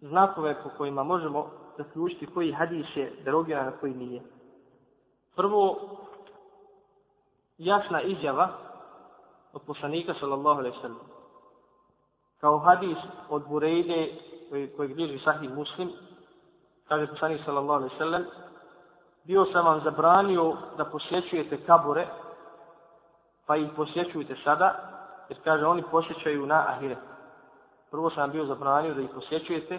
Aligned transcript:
znakove 0.00 0.62
po 0.62 0.70
kojima 0.78 1.02
možemo 1.02 1.50
zaključiti 1.76 2.26
koji 2.26 2.52
hadis 2.52 2.86
je 2.94 3.12
derogiran, 3.24 3.68
a 3.68 3.78
koji 3.80 3.94
nije. 3.94 4.22
Prvo, 5.36 5.78
jasna 7.58 8.02
izjava 8.02 8.48
od 9.52 9.62
poslanika 9.66 10.14
sallallahu 10.20 10.58
alaihi 10.58 10.78
sallam. 10.80 11.00
Kao 12.40 12.58
hadis 12.58 12.98
od 13.28 13.48
Burejde 13.48 14.12
koji, 14.50 14.72
kojeg 14.76 14.94
bliži 14.94 15.18
sahih 15.18 15.50
muslim, 15.50 15.92
kaže 16.88 17.06
poslanik 17.06 17.40
sallallahu 17.44 17.82
alaihi 17.82 17.98
sallam, 17.98 18.24
bio 19.24 19.44
sam 19.52 19.66
vam 19.66 19.80
zabranio 19.84 20.56
da 20.76 20.84
posjećujete 20.84 21.64
kabure, 21.66 22.06
pa 23.46 23.56
ih 23.56 23.68
posjećujete 23.76 24.36
sada, 24.44 24.74
jer 25.28 25.38
kaže 25.44 25.66
oni 25.66 25.82
posjećaju 25.90 26.46
na 26.46 26.64
ahire. 26.68 26.96
Prvo 27.90 28.10
sam 28.10 28.30
bio 28.30 28.44
zabranio 28.44 28.94
da 28.94 29.00
ih 29.00 29.10
posjećujete, 29.14 29.78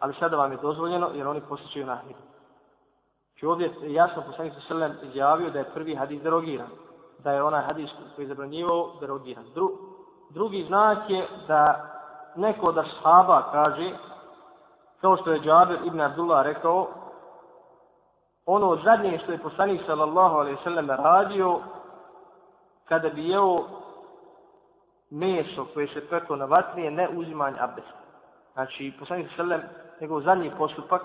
ali 0.00 0.14
sada 0.14 0.36
vam 0.36 0.52
je 0.52 0.58
dozvoljeno 0.62 1.08
jer 1.14 1.28
oni 1.28 1.40
posjećuju 1.40 1.86
na 1.86 1.92
ahire. 1.92 2.18
Či 3.38 3.46
ovdje 3.46 3.72
jasno 3.82 4.22
poslanik 4.26 4.52
sallallahu 4.68 4.92
alaihi 4.92 5.08
izjavio 5.08 5.50
da 5.50 5.58
je 5.58 5.70
prvi 5.74 5.94
hadis 5.94 6.22
derogiran, 6.22 6.68
da 7.18 7.32
je 7.32 7.42
onaj 7.42 7.62
hadis 7.62 7.90
koji 8.16 8.24
je 8.24 8.28
zabranjivao 8.28 8.92
derogiran. 9.00 9.44
Dru, 9.54 9.70
drugi 10.30 10.64
znak 10.68 11.10
je 11.10 11.28
da 11.48 11.90
neko 12.36 12.66
od 12.66 12.78
ashaba 12.78 13.42
kaže, 13.52 13.90
kao 15.00 15.16
što 15.16 15.32
je 15.32 15.40
Džabir 15.40 15.78
ibn 15.84 16.00
Abdullah 16.00 16.44
rekao, 16.44 16.88
ono 18.46 18.76
zadnje 18.84 19.20
što 19.22 19.32
je 19.32 19.38
poslanik 19.38 19.80
sallallahu 19.86 20.36
alaihi 20.36 20.58
sallam 20.64 20.90
radio, 20.90 21.60
kada 22.88 23.08
bi 23.08 23.28
jeo 23.28 23.64
meso 25.14 25.66
koje 25.74 25.88
se 25.88 26.08
peklo 26.08 26.36
na 26.36 26.44
vatri, 26.44 26.82
je 26.82 26.90
ne 26.90 27.08
uzimanje 27.08 27.56
abdesta. 27.60 27.98
Znači, 28.52 28.92
poslanik 28.98 29.28
sallam, 29.36 29.60
njegov 30.00 30.20
zadnji 30.20 30.50
postupak 30.58 31.02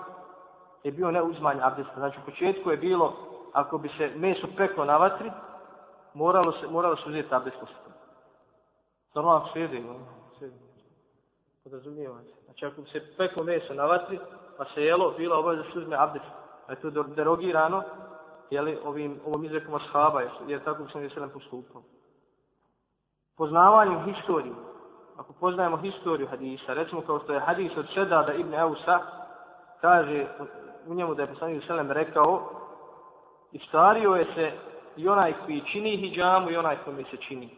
je 0.84 0.92
bio 0.92 1.10
ne 1.10 1.22
uzimanje 1.22 1.60
abdesta. 1.62 1.92
Znači, 1.96 2.18
u 2.22 2.30
početku 2.30 2.70
je 2.70 2.76
bilo, 2.76 3.16
ako 3.52 3.78
bi 3.78 3.88
se 3.98 4.12
meso 4.16 4.46
peklo 4.56 4.84
na 4.84 4.96
vatri, 4.96 5.30
moralo 6.14 6.52
se, 6.52 6.66
moralo 6.66 6.96
se 6.96 7.08
uzeti 7.08 7.34
abdest 7.34 7.56
posle. 7.60 7.76
Normalno 9.14 9.48
slijedi, 9.52 9.84
se 10.38 10.50
Podrazumijeva 11.64 12.22
se. 12.22 12.44
Znači, 12.44 12.66
ako 12.66 12.82
bi 12.82 12.90
se 12.90 13.16
peklo 13.16 13.44
meso 13.44 13.74
na 13.74 13.84
vatri, 13.84 14.18
pa 14.56 14.64
se 14.64 14.84
jelo, 14.84 15.14
bila 15.18 15.38
obaveza 15.38 15.62
se 15.72 15.78
uzme 15.78 15.96
abdest 15.96 16.40
a 16.70 16.72
je 16.72 16.80
to 16.80 16.90
derogirano 16.90 17.82
jeli, 18.50 18.78
ovim, 18.84 19.20
ovom 19.26 19.44
izrekom 19.44 19.74
ashaba, 19.74 20.22
jer 20.48 20.64
tako 20.64 20.84
bi 20.84 20.92
se 20.92 21.14
sedem 21.14 21.30
postupao. 21.30 21.82
Poznavanjem 23.40 24.04
historije, 24.04 24.52
ako 25.16 25.32
poznajemo 25.32 25.76
historiju 25.76 26.26
hadisa, 26.28 26.74
recimo 26.74 27.00
kao 27.00 27.20
što 27.20 27.32
je 27.32 27.40
hadis 27.40 27.76
od 27.76 27.86
Šedada 27.94 28.32
ibn 28.32 28.54
Eusa, 28.54 28.98
kaže 29.80 30.26
u 30.86 30.94
njemu 30.94 31.14
da 31.14 31.22
je 31.22 31.28
poslanik 31.28 31.64
Selem 31.66 31.90
rekao, 31.90 32.50
istario 33.52 34.14
je 34.14 34.26
se 34.34 34.52
i 34.96 35.08
onaj 35.08 35.34
koji 35.44 35.62
čini 35.72 35.96
hijjamu 35.96 36.50
i 36.50 36.56
onaj 36.56 36.76
koji 36.84 37.04
se 37.04 37.16
čini. 37.16 37.50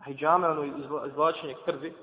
A 0.00 0.04
hijjama 0.04 0.46
je 0.46 0.52
ono 0.52 0.64
izvlačenje 1.06 1.54
krvi, 1.64 1.94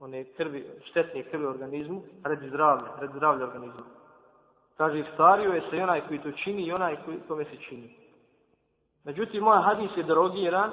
one 0.00 0.24
krvi, 0.24 0.70
štetne 0.84 1.22
krvi 1.22 1.46
organizmu, 1.46 2.02
radi 2.24 2.48
zdravlja, 2.48 2.88
radi 3.00 3.12
zdravlja 3.16 3.44
organizmu. 3.44 3.84
Kaže, 4.76 4.98
iftario 4.98 5.52
je 5.52 5.62
se 5.70 5.76
i 5.76 5.82
onaj 5.82 6.00
koji 6.08 6.18
to 6.18 6.32
čini 6.32 6.62
i 6.62 6.72
onaj 6.72 6.96
koji 7.04 7.20
tome 7.28 7.44
se 7.44 7.56
čini. 7.68 7.96
Međutim, 9.04 9.44
moj 9.44 9.62
hadis 9.62 9.90
je 9.96 10.02
derogiran 10.02 10.70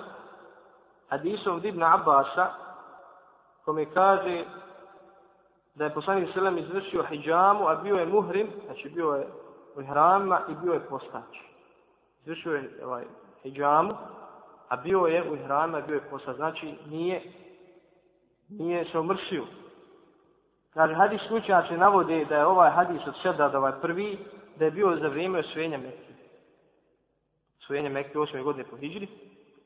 hadisom 1.12 1.56
od 1.56 1.66
Ibn 1.66 1.84
Abbasa, 1.84 2.48
kome 3.66 3.86
kaže 3.94 4.46
da 5.76 5.84
je 5.84 5.94
poslanik 5.94 6.30
Selem 6.34 6.58
izvršio 6.58 7.04
hijjamu, 7.04 7.68
a 7.68 7.76
bio 7.76 7.96
je 7.96 8.06
muhrim, 8.06 8.48
znači 8.66 8.90
bio 8.90 9.10
je 9.10 9.28
u 9.76 9.82
ihramima 9.82 10.42
i 10.50 10.56
bio 10.64 10.74
je 10.74 10.88
postač. 10.90 11.38
Izvršio 12.22 12.54
je 12.54 12.70
ovaj, 12.86 13.04
hijjamu, 13.44 13.94
a 14.70 14.76
bio 14.76 15.00
je 15.00 15.32
u 15.32 15.36
ihramima 15.36 15.82
bio 15.82 15.96
je 15.96 16.10
postač. 16.10 16.36
Znači, 16.36 16.76
nije, 16.90 17.22
nije 18.50 18.86
se 18.86 19.00
omršio. 19.00 19.46
Kaže, 20.74 20.94
hadis 20.94 21.22
slučajači 21.28 21.78
navode 21.78 22.26
da 22.26 22.36
je 22.36 22.46
ovaj 22.46 22.72
hadis 22.72 23.08
od 23.08 23.14
seda, 23.22 23.50
da 23.50 23.58
ovaj 23.58 23.82
prvi, 23.82 24.18
da 24.60 24.66
je 24.66 24.72
bio 24.72 24.98
za 25.02 25.08
vrijeme 25.08 25.40
osvojenja 25.40 25.78
Mekke. 25.78 26.14
Osvojenja 27.62 27.90
Mekke 27.90 28.18
8. 28.18 28.44
godine 28.44 28.64
po 28.70 28.78
Hidžri. 28.78 29.08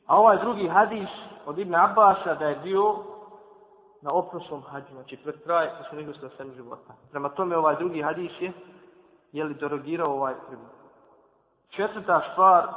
A 0.07 0.17
ovaj 0.17 0.37
drugi 0.37 0.67
hadis 0.67 1.09
od 1.45 1.59
Ibn 1.59 1.75
Abbasa 1.75 2.35
da 2.35 2.47
je 2.47 2.55
bio 2.63 2.95
na 4.01 4.11
oproslom 4.11 4.61
hađu, 4.61 4.93
znači 4.93 5.17
pred 5.17 5.43
kraj 5.43 5.69
poslanika 5.77 6.29
sa 6.37 6.45
života. 6.55 6.93
Prema 7.11 7.29
tome 7.29 7.57
ovaj 7.57 7.75
drugi 7.75 8.01
hadis 8.01 8.31
je 8.39 8.51
je 9.31 9.43
li 9.43 9.53
derogirao 9.53 10.11
ovaj 10.11 10.33
prvi. 10.47 10.61
Četvrta 11.69 12.21
stvar 12.31 12.67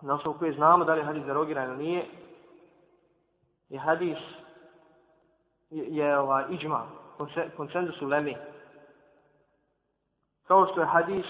na 0.00 0.14
osnovu 0.14 0.38
koje 0.38 0.52
znamo 0.52 0.84
da 0.84 0.94
li 0.94 1.00
je 1.00 1.04
hadis 1.04 1.24
derogiran 1.24 1.68
ili 1.68 1.84
nije 1.84 2.06
je 3.68 3.78
hadis 3.78 4.18
je, 5.70 5.84
je 5.96 6.18
ovaj 6.18 6.44
iđma, 6.50 6.86
konsenzus 7.56 8.02
u 8.02 8.06
Lemi. 8.06 8.36
Kao 10.46 10.66
što 10.66 10.80
je 10.80 10.86
hadis, 10.86 11.26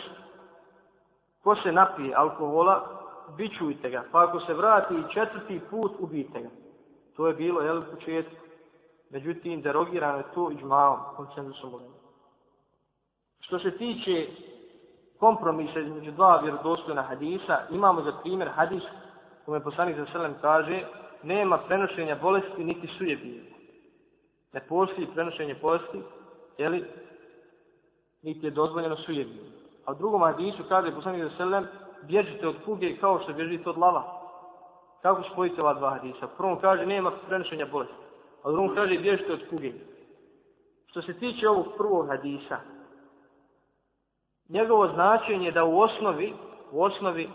ko 1.42 1.56
se 1.56 1.72
napije 1.72 2.14
alkohola, 2.14 2.97
bićujte 3.36 3.90
ga, 3.90 4.04
pa 4.12 4.24
ako 4.24 4.40
se 4.40 4.54
vrati 4.54 4.94
četvrti 5.14 5.60
put, 5.70 5.92
ubijte 5.98 6.40
ga. 6.40 6.48
To 7.16 7.26
je 7.26 7.34
bilo, 7.34 7.60
jel, 7.60 7.78
u 7.78 7.94
početku. 7.94 8.34
Međutim, 9.10 9.62
derogirano 9.62 10.18
je 10.18 10.24
to 10.34 10.50
iđmaom, 10.50 10.98
konsenzusom 11.16 11.74
ulema. 11.74 11.94
Što 13.40 13.58
se 13.58 13.70
tiče 13.70 14.26
kompromisa 15.18 15.80
između 15.80 16.10
dva 16.10 16.40
vjerodostojna 16.40 17.02
hadisa, 17.02 17.60
imamo 17.70 18.02
za 18.02 18.12
primjer 18.22 18.48
hadis 18.48 18.82
kome 19.44 19.60
poslanik 19.60 19.96
za 19.96 20.06
selem 20.12 20.34
kaže 20.40 20.82
nema 21.22 21.58
prenošenja 21.58 22.18
bolesti 22.22 22.64
niti 22.64 22.88
sujebije 22.98 23.58
ne 24.52 24.60
postoji 24.60 25.06
prenošenje 25.14 25.54
bolesti, 25.54 26.02
jeli, 26.58 26.84
niti 28.22 28.46
je 28.46 28.50
dozvoljeno 28.50 28.96
sujebi. 28.96 29.40
A 29.84 29.92
u 29.92 29.94
drugom 29.94 30.22
hadisu 30.22 30.62
kaže 30.68 30.94
poslanik 30.94 31.22
za 31.22 31.36
selem, 31.36 31.66
bježite 32.02 32.48
od 32.48 32.56
kuge 32.64 32.96
kao 32.96 33.20
što 33.22 33.32
bježite 33.32 33.70
od 33.70 33.78
lava. 33.78 34.02
Kako 35.02 35.22
spojite 35.32 35.62
ova 35.62 35.74
dva 35.74 35.90
hadisa? 35.90 36.26
Prvom 36.36 36.60
kaže 36.60 36.86
nema 36.86 37.12
prenošenja 37.28 37.66
bolesti. 37.66 37.94
A 38.42 38.50
drugom 38.50 38.74
kaže 38.74 38.98
bježite 38.98 39.32
od 39.32 39.48
kuge. 39.50 39.72
Što 40.86 41.02
se 41.02 41.18
tiče 41.18 41.48
ovog 41.48 41.66
prvog 41.76 42.06
hadisa, 42.08 42.56
njegovo 44.48 44.88
značenje 44.88 45.52
da 45.52 45.64
u 45.64 45.80
osnovi, 45.80 46.34
u 46.72 46.82
osnovi, 46.82 47.30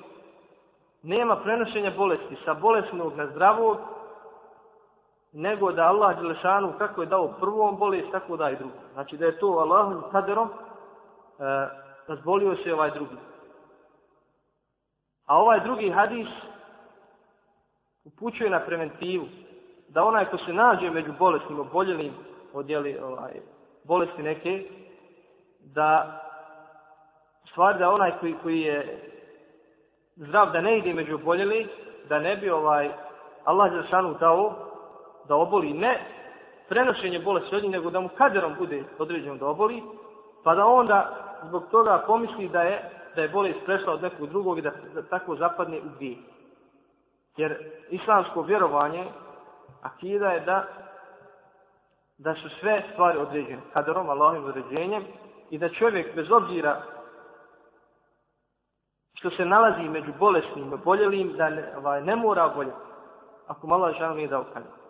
nema 1.04 1.36
prenošenja 1.36 1.92
bolesti 1.98 2.38
sa 2.46 2.54
bolesnog 2.54 3.16
na 3.16 3.28
zdravog, 3.28 3.78
nego 5.34 5.72
da 5.72 5.84
Allah 5.84 6.20
Đelešanu 6.20 6.74
kako 6.78 7.02
je 7.02 7.08
dao 7.08 7.34
prvom 7.40 7.78
bolest, 7.78 8.12
tako 8.12 8.38
da 8.38 8.50
i 8.50 8.56
drugom. 8.56 8.78
Znači 8.94 9.18
da 9.18 9.26
je 9.26 9.40
to 9.40 9.48
Allahom 9.48 10.04
kaderom 10.12 10.50
e, 10.50 10.54
razbolio 12.08 12.56
se 12.56 12.74
ovaj 12.74 12.92
drugi. 12.92 13.16
A 15.26 15.38
ovaj 15.38 15.60
drugi 15.60 15.90
hadis 15.90 16.28
upućuje 18.06 18.50
na 18.50 18.60
preventivu 18.60 19.26
da 19.88 20.04
onaj 20.04 20.26
ko 20.26 20.38
se 20.38 20.54
nađe 20.54 20.90
među 20.90 21.14
bolesnim, 21.20 21.60
oboljelim 21.60 22.14
od 22.54 22.70
jeli, 22.70 22.98
ovaj, 23.00 23.32
bolesti 23.84 24.24
neke, 24.24 24.64
da 25.60 26.20
stvar 27.52 27.78
da 27.78 27.90
onaj 27.90 28.12
koji, 28.20 28.36
koji 28.44 28.62
je 28.62 29.10
zdrav 30.16 30.52
da 30.52 30.62
ne 30.62 30.78
ide 30.78 30.94
među 30.94 31.16
oboljeli, 31.16 31.68
da 32.10 32.20
ne 32.20 32.36
bi 32.38 32.50
ovaj 32.50 32.90
Allah 33.44 33.72
Đelešanu 33.72 34.14
dao 34.20 34.54
da 35.28 35.36
oboli 35.36 35.74
ne 35.74 36.02
prenošenje 36.70 37.20
bolesti 37.20 37.56
od 37.56 37.64
njih, 37.64 37.72
nego 37.72 37.90
da 37.90 38.00
mu 38.00 38.10
kaderom 38.18 38.56
bude 38.58 38.84
određeno 39.00 39.36
da 39.36 39.48
oboli, 39.48 39.84
pa 40.44 40.56
da 40.56 40.66
onda 40.66 41.10
zbog 41.44 41.64
toga 41.72 42.04
pomisli 42.08 42.50
da 42.50 42.62
je 42.62 42.90
da 43.16 43.22
je 43.22 43.30
bolest 43.30 43.60
prešla 43.66 43.94
od 43.94 44.02
nekog 44.02 44.30
drugog 44.30 44.58
i 44.58 44.62
da, 44.62 44.72
da 44.94 45.02
tako 45.02 45.36
zapadne 45.36 45.78
u 45.78 45.98
grijeh. 45.98 46.18
Jer 47.38 47.72
islamsko 47.90 48.42
vjerovanje, 48.42 49.06
akida 49.82 50.32
je 50.32 50.40
da 50.40 50.66
da 52.18 52.34
su 52.36 52.50
sve 52.60 52.84
stvari 52.94 53.18
određene 53.18 53.62
kaderom, 53.74 54.10
Allahim 54.10 54.46
određenjem 54.46 55.04
i 55.50 55.58
da 55.58 55.70
čovjek 55.70 56.16
bez 56.16 56.32
obzira 56.32 56.82
što 59.14 59.30
se 59.30 59.46
nalazi 59.46 59.90
među 59.90 60.12
bolesnim 60.20 60.74
i 60.74 60.78
boljelim, 60.86 61.34
da 61.38 61.50
ne, 61.50 61.78
ovaj, 61.78 62.02
ne 62.02 62.16
mora 62.16 62.48
boljeti. 62.56 62.78
ako 63.48 63.68
malo 63.68 63.94
žena 63.94 64.14
nije 64.14 64.28
dao 64.28 64.44
kaderom. 64.44 64.83